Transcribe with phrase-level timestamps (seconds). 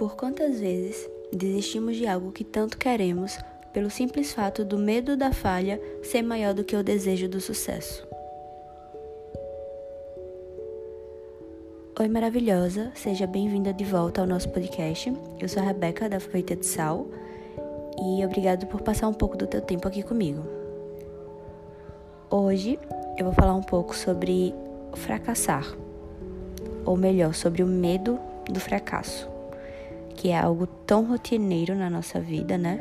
[0.00, 3.38] Por quantas vezes desistimos de algo que tanto queremos
[3.70, 8.08] pelo simples fato do medo da falha ser maior do que o desejo do sucesso?
[12.00, 15.12] Oi, maravilhosa, seja bem-vinda de volta ao nosso podcast.
[15.38, 17.06] Eu sou a Rebeca da Feita de Sal
[18.02, 20.42] e obrigado por passar um pouco do teu tempo aqui comigo.
[22.30, 22.78] Hoje
[23.18, 24.54] eu vou falar um pouco sobre
[24.94, 25.76] fracassar,
[26.86, 28.18] ou melhor, sobre o medo
[28.50, 29.29] do fracasso
[30.20, 32.78] que é algo tão rotineiro na nossa vida, né?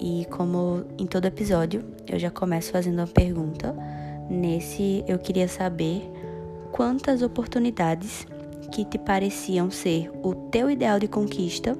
[0.00, 3.72] E como em todo episódio, eu já começo fazendo uma pergunta.
[4.28, 6.02] Nesse, eu queria saber
[6.72, 8.26] quantas oportunidades
[8.72, 11.78] que te pareciam ser o teu ideal de conquista,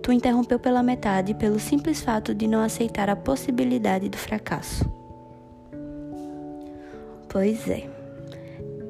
[0.00, 4.88] tu interrompeu pela metade pelo simples fato de não aceitar a possibilidade do fracasso.
[7.28, 7.90] Pois é.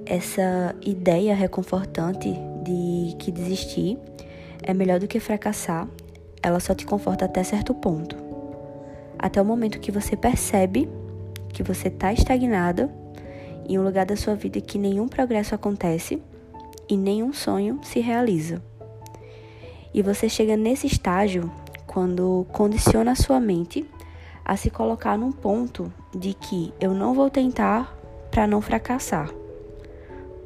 [0.05, 2.31] Essa ideia reconfortante
[2.63, 3.99] de que desistir
[4.63, 5.89] é melhor do que fracassar,
[6.43, 8.17] ela só te conforta até certo ponto.
[9.19, 10.89] Até o momento que você percebe
[11.49, 12.91] que você está estagnada
[13.69, 16.21] em um lugar da sua vida que nenhum progresso acontece
[16.89, 18.63] e nenhum sonho se realiza.
[19.95, 21.51] E você chega nesse estágio
[21.87, 23.87] quando condiciona a sua mente
[24.45, 27.97] a se colocar num ponto de que eu não vou tentar
[28.31, 29.31] para não fracassar.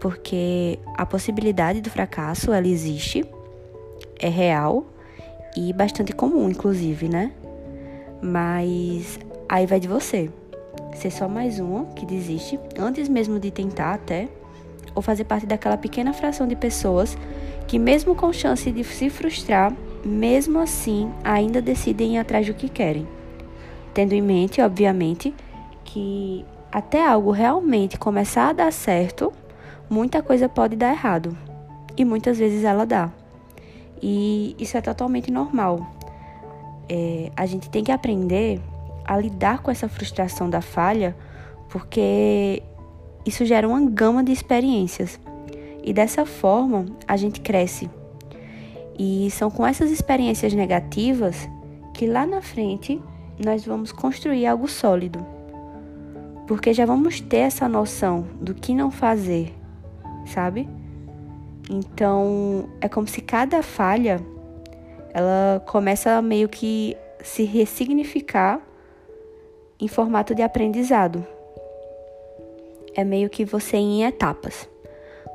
[0.00, 3.24] Porque a possibilidade do fracasso ela existe
[4.18, 4.86] é real
[5.56, 7.32] e bastante comum, inclusive, né?
[8.22, 10.30] Mas aí vai de você.
[10.94, 14.28] Ser só mais uma que desiste antes mesmo de tentar até,
[14.94, 17.16] ou fazer parte daquela pequena fração de pessoas
[17.66, 19.72] que, mesmo com chance de se frustrar,
[20.04, 23.06] mesmo assim ainda decidem ir atrás do que querem.
[23.92, 25.34] Tendo em mente, obviamente,
[25.84, 29.32] que até algo realmente começar a dar certo,
[29.88, 31.36] muita coisa pode dar errado.
[31.96, 33.10] E muitas vezes ela dá.
[34.02, 35.86] E isso é totalmente normal.
[36.88, 38.60] É, a gente tem que aprender
[39.04, 41.16] a lidar com essa frustração da falha,
[41.68, 42.62] porque
[43.24, 45.18] isso gera uma gama de experiências.
[45.82, 47.88] E dessa forma, a gente cresce.
[48.98, 51.48] E são com essas experiências negativas
[51.92, 53.00] que lá na frente
[53.44, 55.24] nós vamos construir algo sólido.
[56.46, 59.52] Porque já vamos ter essa noção do que não fazer,
[60.26, 60.68] sabe?
[61.70, 64.20] Então, é como se cada falha
[65.12, 68.60] ela começa a meio que se ressignificar
[69.80, 71.26] em formato de aprendizado.
[72.94, 74.68] É meio que você em etapas.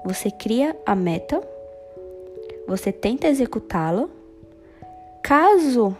[0.05, 1.41] Você cria a meta,
[2.67, 4.07] você tenta executá-la.
[5.23, 5.95] Caso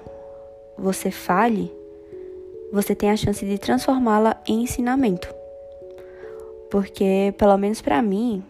[0.78, 1.72] você falhe,
[2.72, 5.28] você tem a chance de transformá-la em ensinamento.
[6.70, 8.44] Porque, pelo menos para mim,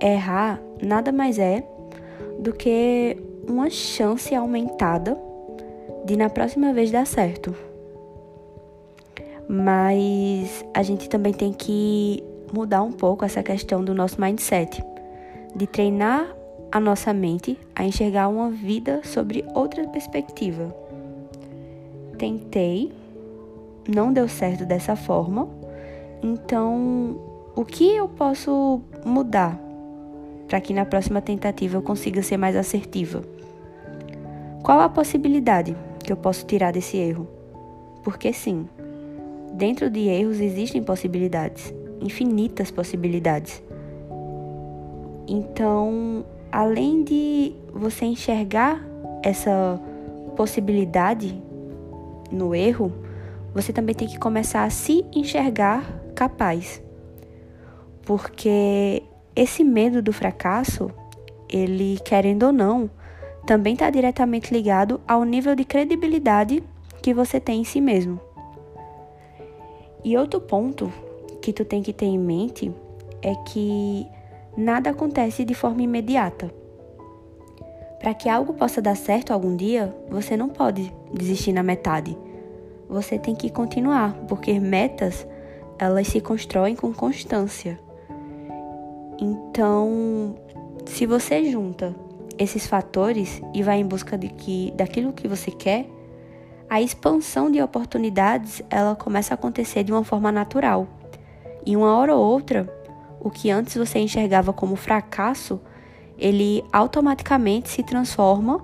[0.00, 1.66] errar nada mais é
[2.38, 3.16] do que
[3.48, 5.16] uma chance aumentada
[6.04, 7.54] de na próxima vez dar certo.
[9.48, 12.22] Mas a gente também tem que
[12.52, 14.82] mudar um pouco essa questão do nosso mindset,
[15.54, 16.34] de treinar
[16.70, 20.74] a nossa mente a enxergar uma vida sobre outra perspectiva.
[22.18, 22.92] Tentei,
[23.88, 25.48] não deu certo dessa forma,
[26.22, 27.20] então
[27.54, 29.60] o que eu posso mudar
[30.48, 33.22] para que na próxima tentativa eu consiga ser mais assertiva.
[34.62, 37.28] Qual a possibilidade que eu posso tirar desse erro?
[38.02, 38.68] Porque sim,
[39.52, 43.62] dentro de erros existem possibilidades, infinitas possibilidades.
[45.26, 48.84] Então, além de você enxergar
[49.22, 49.80] essa
[50.36, 51.40] possibilidade
[52.30, 52.92] no erro,
[53.54, 55.84] você também tem que começar a se enxergar
[56.14, 56.82] capaz.
[58.02, 59.02] Porque
[59.36, 60.90] esse medo do fracasso,
[61.48, 62.88] ele, querendo ou não,
[63.46, 66.62] também está diretamente ligado ao nível de credibilidade
[67.02, 68.18] que você tem em si mesmo.
[70.04, 70.92] E outro ponto
[71.42, 72.72] que tu tem que ter em mente
[73.20, 74.06] é que
[74.56, 76.50] nada acontece de forma imediata.
[77.98, 82.16] Para que algo possa dar certo algum dia, você não pode desistir na metade.
[82.88, 85.26] Você tem que continuar, porque metas,
[85.78, 87.80] elas se constroem com constância.
[89.18, 90.34] Então,
[90.86, 91.94] se você junta
[92.38, 95.86] esses fatores e vai em busca de que, daquilo que você quer,
[96.68, 100.88] a expansão de oportunidades ela começa a acontecer de uma forma natural.
[101.64, 102.68] E uma hora ou outra,
[103.20, 105.60] o que antes você enxergava como fracasso,
[106.18, 108.60] ele automaticamente se transforma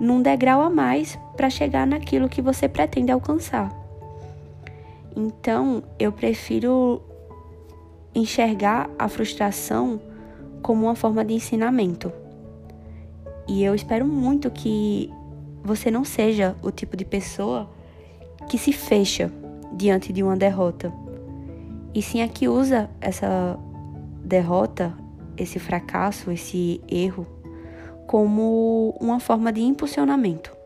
[0.00, 3.70] num degrau a mais para chegar naquilo que você pretende alcançar.
[5.14, 7.02] Então, eu prefiro
[8.14, 10.00] enxergar a frustração
[10.62, 12.12] como uma forma de ensinamento.
[13.48, 15.10] E eu espero muito que
[15.62, 17.68] você não seja o tipo de pessoa
[18.48, 19.30] que se fecha
[19.72, 20.92] diante de uma derrota.
[21.94, 23.58] E sim a que usa essa
[24.24, 24.96] derrota,
[25.36, 27.26] esse fracasso, esse erro,
[28.06, 30.56] como uma forma de impulsionamento.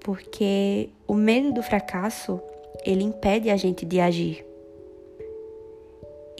[0.00, 2.40] Porque o medo do fracasso,
[2.84, 4.49] ele impede a gente de agir.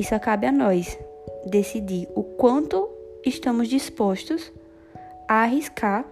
[0.04, 0.98] Só cabe a nós
[1.46, 2.88] decidir o quanto
[3.24, 4.52] estamos dispostos
[5.28, 6.04] a arriscar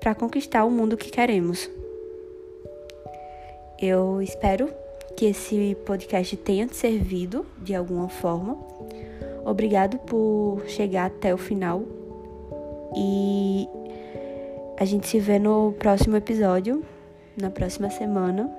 [0.00, 1.68] para conquistar o mundo que queremos.
[3.80, 4.70] Eu espero
[5.16, 8.56] que esse podcast tenha te servido de alguma forma.
[9.44, 11.82] Obrigado por chegar até o final
[12.94, 13.68] e
[14.78, 16.84] a gente se vê no próximo episódio,
[17.36, 18.50] na próxima semana.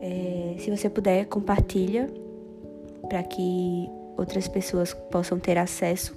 [0.00, 2.08] É, se você puder, compartilha
[3.08, 6.16] para que outras pessoas possam ter acesso.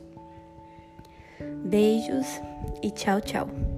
[1.65, 2.41] Beijos
[2.81, 3.74] e tchau, tchau.